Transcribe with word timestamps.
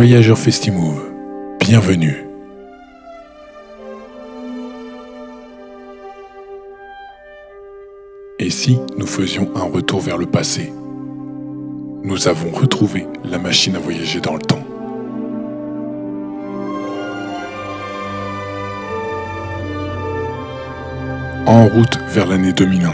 Voyageurs 0.00 0.38
Festimove, 0.38 1.10
bienvenue. 1.58 2.24
Et 8.38 8.48
si 8.48 8.78
nous 8.96 9.08
faisions 9.08 9.50
un 9.56 9.64
retour 9.64 9.98
vers 9.98 10.16
le 10.16 10.26
passé? 10.26 10.72
Nous 12.04 12.28
avons 12.28 12.50
retrouvé 12.50 13.08
la 13.24 13.40
machine 13.40 13.74
à 13.74 13.80
voyager 13.80 14.20
dans 14.20 14.34
le 14.34 14.38
temps. 14.38 14.62
En 21.44 21.66
route 21.66 21.98
vers 22.06 22.28
l'année 22.28 22.52
2001. 22.52 22.92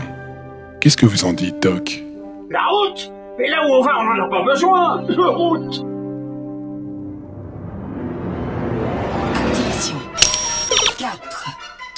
Qu'est-ce 0.80 0.96
que 0.96 1.04
vous 1.04 1.26
en 1.26 1.34
dites, 1.34 1.62
Doc? 1.62 2.02
La 2.48 2.64
route 2.64 3.12
Mais 3.38 3.50
là 3.50 3.58
où 3.62 3.74
on 3.74 3.82
va, 3.82 3.90
on 4.00 4.04
n'en 4.04 4.24
a 4.24 4.28
pas 4.30 4.42
besoin 4.42 5.04
La 5.06 5.26
route 5.26 5.93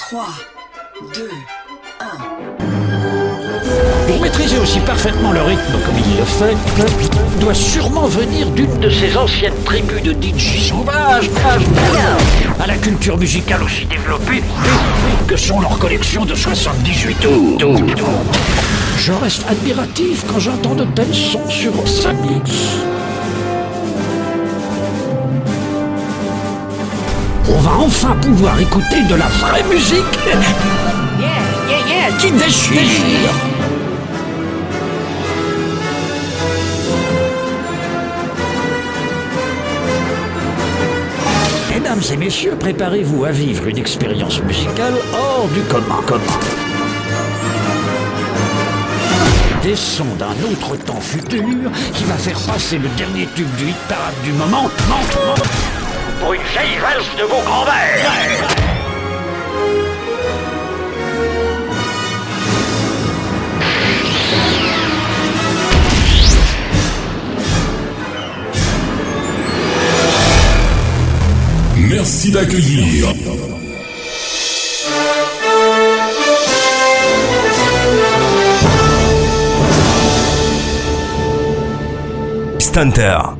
3, 0.09 0.25
2, 1.15 1.29
1. 1.99 2.05
Pour 4.07 4.21
maîtriser 4.21 4.57
aussi 4.57 4.79
parfaitement 4.79 5.33
le 5.33 5.41
rythme 5.41 5.73
comme 5.85 5.97
il 5.97 6.17
le 6.17 6.23
fait, 6.23 6.55
doit 7.41 7.53
sûrement 7.53 8.07
venir 8.07 8.49
d'une 8.51 8.79
de 8.79 8.89
ces 8.89 9.17
anciennes 9.17 9.61
tribus 9.65 10.01
de 10.01 10.13
DJ 10.13 10.69
sauvages, 10.69 11.29
à 12.57 12.67
la 12.67 12.77
culture 12.77 13.17
musicale 13.17 13.61
aussi 13.63 13.85
développée 13.85 14.43
que 15.27 15.35
sont 15.35 15.59
leurs 15.59 15.77
collections 15.77 16.23
de 16.23 16.35
78 16.35 17.15
tours. 17.59 17.81
Je 18.97 19.11
reste 19.11 19.45
admiratif 19.49 20.23
quand 20.25 20.39
j'entends 20.39 20.75
de 20.75 20.85
tels 20.85 21.13
sons 21.13 21.49
sur 21.49 21.73
Samix. 21.85 22.77
On 27.49 27.59
va 27.61 27.77
enfin 27.77 28.15
pouvoir 28.21 28.59
écouter 28.59 29.03
de 29.09 29.15
la 29.15 29.27
vraie 29.27 29.63
musique 29.63 30.03
qui 32.19 32.31
déchire. 32.31 33.29
Mesdames 41.73 42.01
et 42.11 42.17
messieurs, 42.17 42.55
préparez-vous 42.59 43.23
à 43.23 43.31
vivre 43.31 43.67
une 43.67 43.77
expérience 43.77 44.41
musicale 44.43 44.93
hors 45.13 45.47
du 45.47 45.61
commun. 45.61 46.01
commun. 46.05 46.21
Des 49.63 49.75
sons 49.75 50.03
d'un 50.19 50.35
autre 50.51 50.75
temps 50.83 50.99
futur 50.99 51.71
qui 51.93 52.03
va 52.03 52.15
faire 52.15 52.39
passer 52.41 52.77
le 52.77 52.89
dernier 52.97 53.27
tube 53.35 53.53
du 53.57 53.69
hit 53.69 53.77
parade 53.87 54.15
du 54.23 54.33
moment 54.33 54.69
pour 56.19 56.33
une 56.33 56.41
vieille 56.41 56.77
valse 56.79 57.15
de 57.17 57.23
vos 57.23 57.41
grands-mères. 57.41 58.47
Merci 71.89 72.31
d'accueillir. 72.31 73.07
Stunter. 82.59 83.36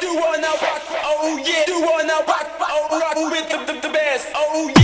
Do 0.00 0.14
wanna 0.14 0.48
rock, 0.62 0.82
oh 1.04 1.42
yeah, 1.44 1.64
do 1.66 1.80
wanna 1.80 2.24
rock, 2.26 2.48
oh 2.60 2.98
rock 3.00 3.16
with 3.32 3.48
the, 3.50 3.72
the, 3.72 3.80
the 3.80 3.92
best. 3.92 4.28
Oh 4.34 4.68
yeah, 4.68 4.77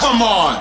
Come 0.00 0.22
on. 0.22 0.54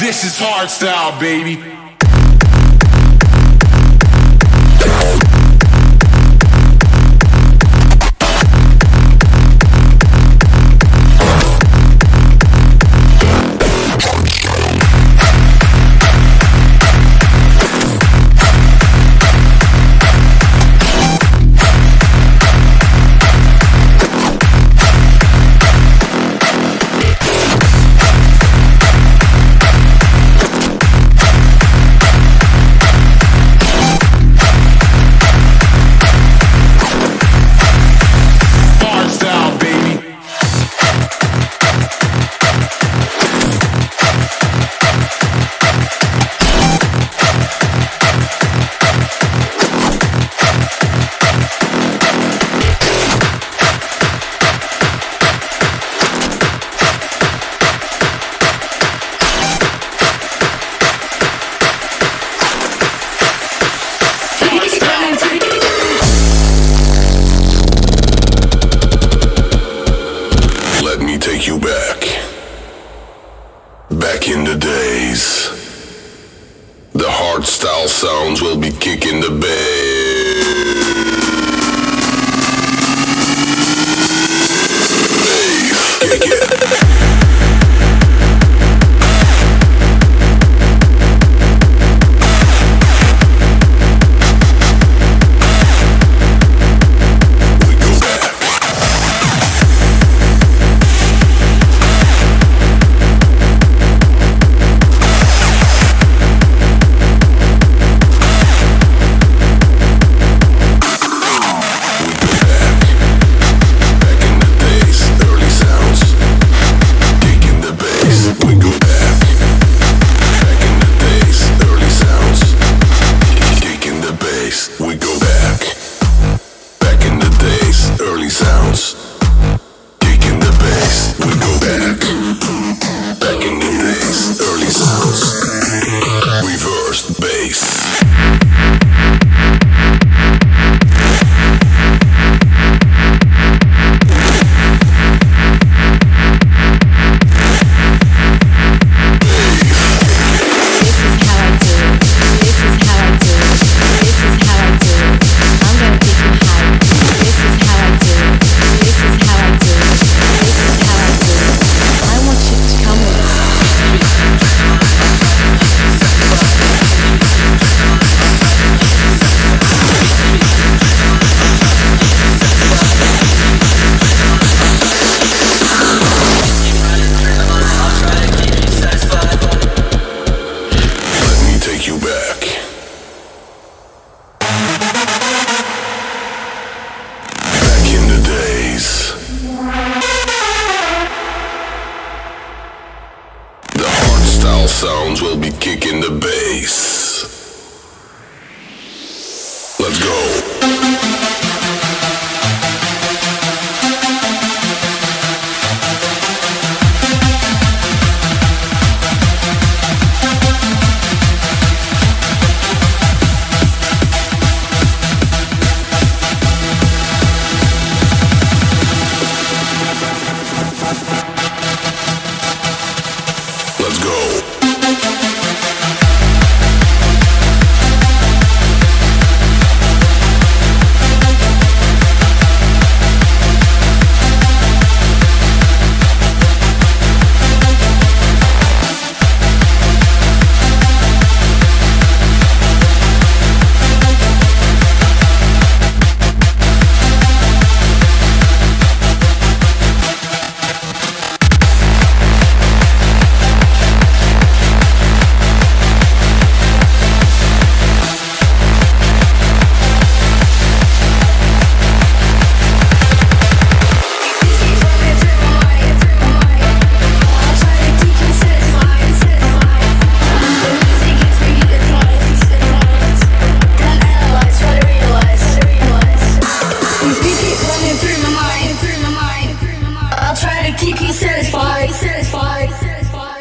This 0.00 0.24
is 0.24 0.36
hard 0.36 0.68
style, 0.68 1.18
baby. 1.20 1.71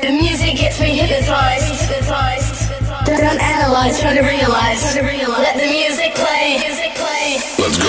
The 0.02 0.10
music 0.10 0.58
gets 0.58 0.80
me 0.80 0.98
hypnotized. 0.98 1.90
Don't 3.06 3.40
analyze, 3.40 4.02
try 4.02 4.16
to 4.16 4.22
realize. 4.22 4.96
Let 4.96 5.58
the 5.58 5.68
music 5.68 6.16
play. 6.16 6.58
Let's 7.60 7.78
go. 7.78 7.86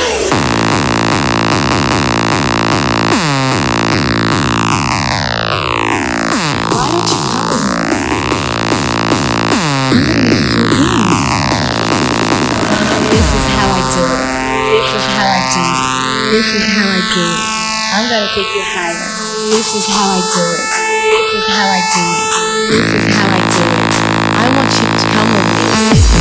This 13.08 13.28
is 13.32 13.44
how 13.48 13.68
I 13.72 13.82
do 13.92 14.04
it. 14.04 14.20
I'm 17.94 18.04
gonna 18.10 18.28
take 18.34 18.52
you 18.54 18.62
higher. 18.62 19.00
This 19.48 19.74
is 19.74 19.86
how 19.86 20.12
I 20.12 20.20
do 20.34 20.44
it 20.88 20.91
is 21.42 21.54
how 21.54 21.66
I 21.66 21.82
do 21.90 22.04
it. 22.06 22.70
This 22.70 22.88
is 22.94 23.14
how 23.16 23.26
I 23.26 23.40
do 23.42 23.64
it. 23.66 23.94
I 24.38 24.46
want 24.54 24.70
you 24.78 24.86
to 24.86 25.06
come 25.10 25.30
with 25.34 26.06
me. 26.06 26.11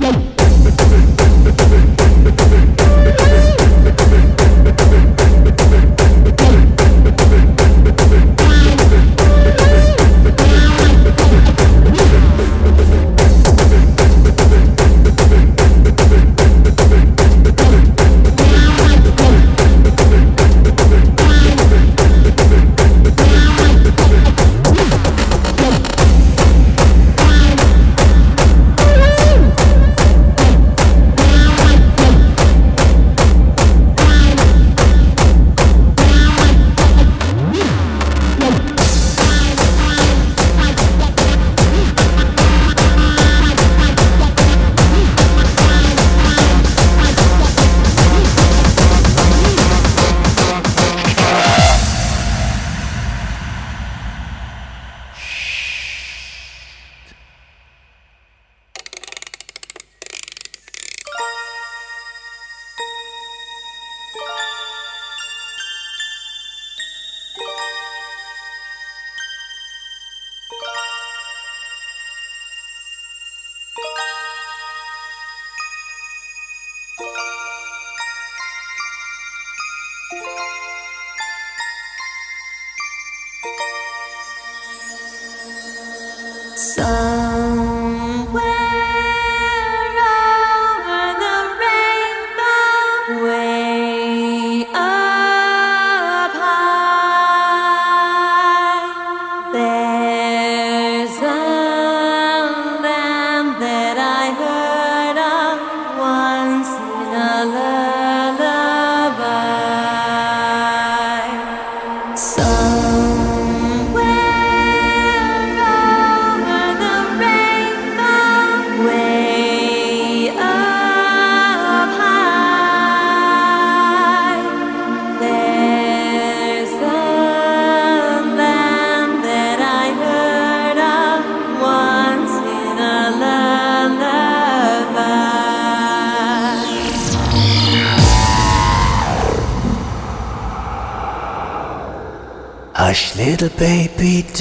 Little 0.00 0.31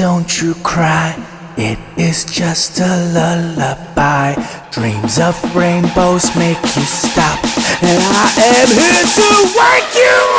don't 0.01 0.41
you 0.41 0.55
cry. 0.63 1.13
It 1.57 1.77
is 1.95 2.25
just 2.25 2.79
a 2.79 2.93
lullaby. 3.13 4.33
Dreams 4.71 5.19
of 5.19 5.37
rainbows 5.55 6.25
make 6.35 6.57
you 6.75 6.81
stop. 6.81 7.37
And 7.83 8.01
I 8.01 8.33
am 8.57 8.67
here 8.81 9.05
to 9.17 9.29
wake 9.53 9.93
you 9.93 10.30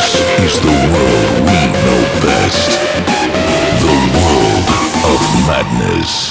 This 0.00 0.54
is 0.54 0.60
the 0.60 0.66
world 0.66 1.40
we 1.44 1.60
know 1.84 2.00
best. 2.24 2.70
The 3.84 3.96
world 4.16 4.66
of 5.12 5.20
madness. 5.46 6.29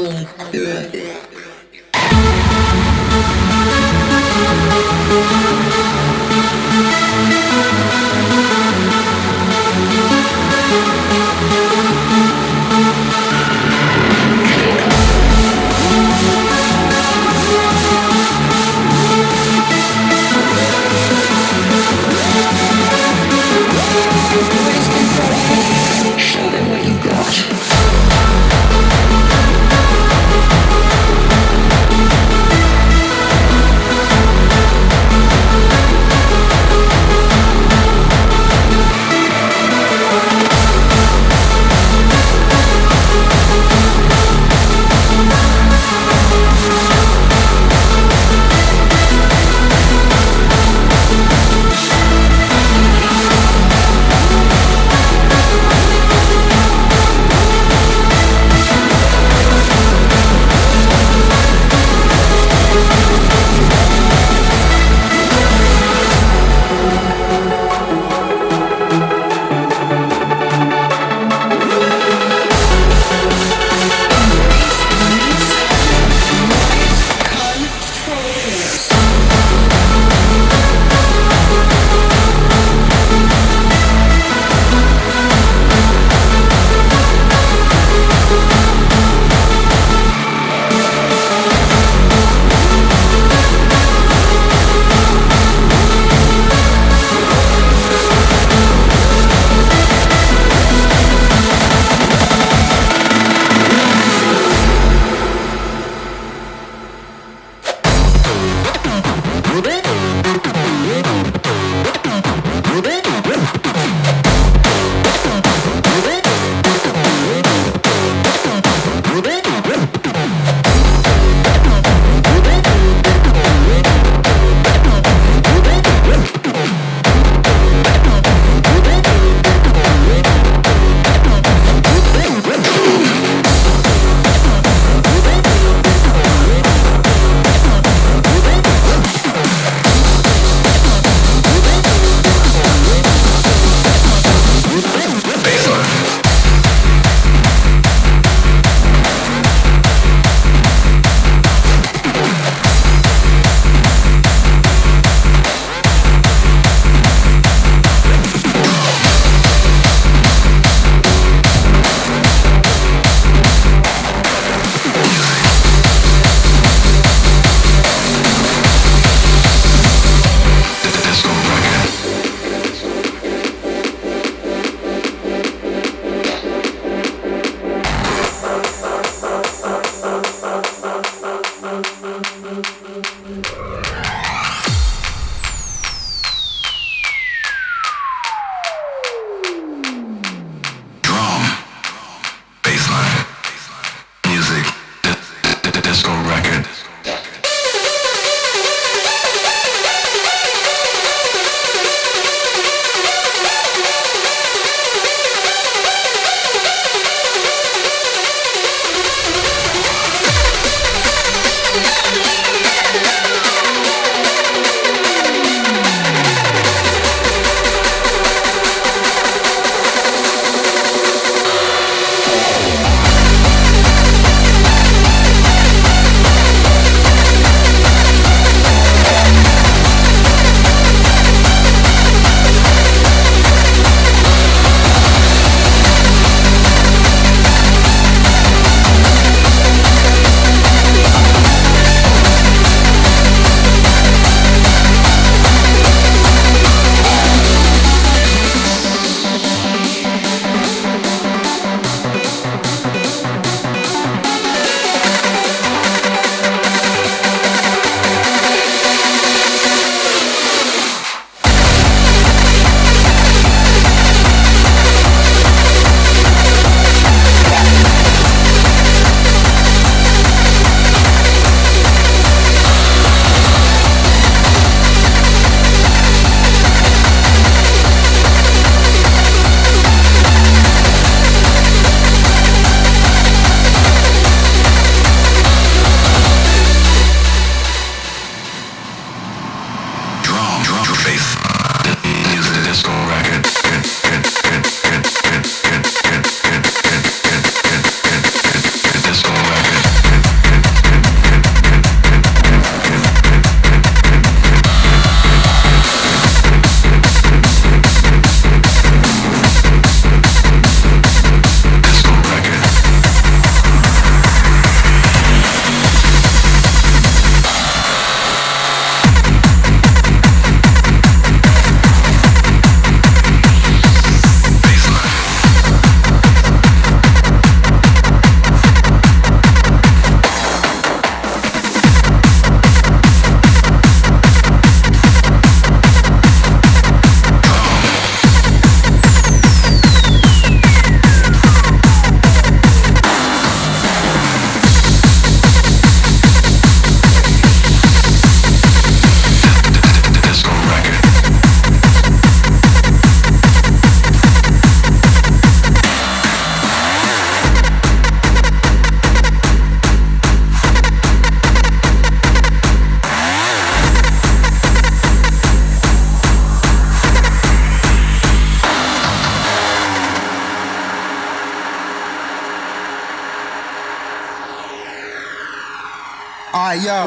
Boom. 0.00 1.29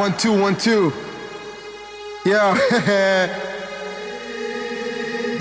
One, 0.04 0.18
two, 0.18 0.38
one, 0.38 0.58
two. 0.58 0.92
Yeah. 2.26 3.50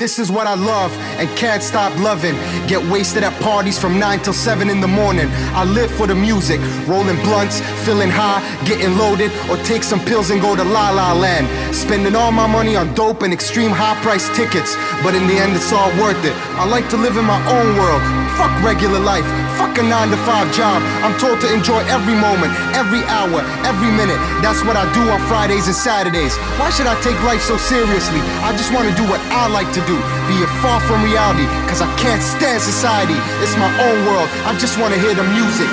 This 0.02 0.18
is 0.18 0.32
what 0.32 0.48
I 0.48 0.54
love 0.54 0.90
and 1.20 1.28
can't 1.38 1.62
stop 1.62 1.96
loving. 2.00 2.34
Get 2.66 2.82
wasted 2.90 3.22
at 3.22 3.40
parties 3.40 3.78
from 3.78 4.00
9 4.00 4.18
till 4.18 4.32
7 4.32 4.68
in 4.68 4.80
the 4.80 4.88
morning. 4.88 5.28
I 5.54 5.62
live 5.62 5.92
for 5.92 6.08
the 6.08 6.14
music, 6.16 6.58
rolling 6.88 7.22
blunts, 7.22 7.60
feeling 7.86 8.10
high, 8.10 8.42
getting 8.66 8.98
loaded, 8.98 9.30
or 9.48 9.58
take 9.62 9.84
some 9.84 10.00
pills 10.00 10.30
and 10.30 10.40
go 10.42 10.56
to 10.56 10.64
La 10.64 10.90
La 10.90 11.12
Land. 11.12 11.46
Spending 11.72 12.16
all 12.16 12.32
my 12.32 12.48
money 12.48 12.74
on 12.74 12.92
dope 12.94 13.22
and 13.22 13.32
extreme 13.32 13.70
high 13.70 13.94
price 14.02 14.26
tickets, 14.34 14.74
but 15.04 15.14
in 15.14 15.28
the 15.28 15.38
end 15.38 15.54
it's 15.54 15.72
all 15.72 15.94
worth 16.02 16.18
it. 16.26 16.34
I 16.58 16.66
like 16.66 16.90
to 16.90 16.96
live 16.96 17.16
in 17.16 17.24
my 17.24 17.38
own 17.46 17.78
world. 17.78 18.02
Fuck 18.34 18.50
regular 18.64 18.98
life, 18.98 19.28
fuck 19.54 19.76
a 19.78 19.84
9 19.84 20.10
to 20.10 20.16
5 20.16 20.50
job. 20.56 20.82
I'm 21.04 21.14
told 21.20 21.38
to 21.42 21.48
enjoy 21.54 21.78
every 21.86 22.16
moment, 22.18 22.50
every 22.74 23.04
hour, 23.06 23.38
every 23.62 23.92
minute. 23.92 24.18
That's 24.42 24.64
what 24.64 24.74
I 24.74 24.88
do 24.96 25.04
on 25.14 25.20
Fridays 25.28 25.68
and 25.68 25.76
Saturdays. 25.76 26.34
Why 26.58 26.70
should 26.70 26.88
I 26.88 26.98
take 27.02 27.14
life 27.22 27.42
so 27.42 27.56
seriously? 27.56 28.18
I 28.42 28.56
just 28.56 28.72
want 28.72 28.88
to 28.88 28.94
do 28.96 29.04
what 29.06 29.20
I 29.30 29.46
like 29.52 29.70
to 29.76 29.84
do, 29.86 29.91
be 30.28 30.36
it 30.42 30.52
far 30.62 30.80
from 30.80 31.02
reality, 31.02 31.46
cause 31.68 31.80
I 31.80 31.90
can't 31.98 32.22
stand 32.22 32.60
society. 32.62 33.16
It's 33.42 33.56
my 33.56 33.70
own 33.82 34.06
world, 34.06 34.28
I 34.44 34.56
just 34.58 34.78
wanna 34.78 34.96
hear 34.96 35.14
the 35.14 35.24
music. 35.24 35.70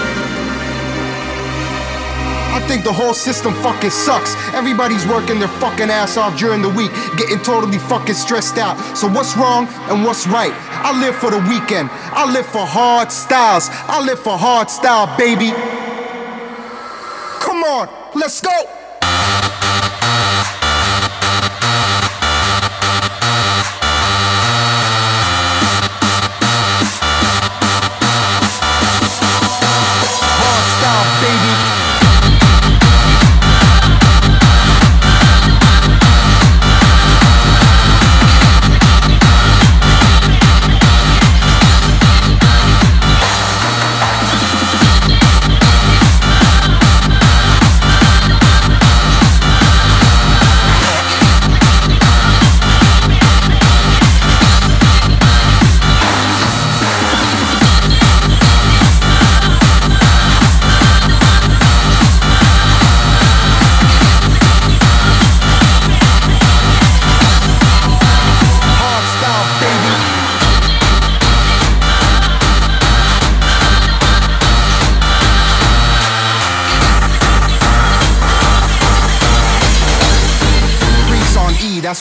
I 2.52 2.60
think 2.68 2.84
the 2.84 2.92
whole 2.92 3.14
system 3.14 3.54
fucking 3.62 3.92
sucks. 3.92 4.34
Everybody's 4.54 5.06
working 5.06 5.40
their 5.40 5.54
fucking 5.62 5.90
ass 5.90 6.18
off 6.18 6.38
during 6.38 6.62
the 6.62 6.70
week, 6.70 6.92
getting 7.16 7.40
totally 7.40 7.78
fucking 7.78 8.16
stressed 8.16 8.58
out. 8.58 8.76
So 8.98 9.08
what's 9.08 9.38
wrong 9.38 9.68
and 9.88 10.04
what's 10.04 10.26
right? 10.28 10.52
I 10.84 11.00
live 11.00 11.16
for 11.16 11.30
the 11.30 11.40
weekend. 11.48 11.90
I 11.94 12.30
live 12.32 12.48
for 12.48 12.66
hard 12.66 13.12
styles. 13.12 13.70
I 13.72 14.02
live 14.02 14.20
for 14.20 14.38
hard 14.38 14.70
style, 14.70 15.16
baby. 15.16 15.52
Come 17.40 17.64
on, 17.64 17.88
let's 18.16 18.42
go. 18.42 18.79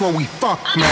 What 0.08 0.16
we 0.16 0.24
fuck, 0.24 0.60
man. 0.76 0.87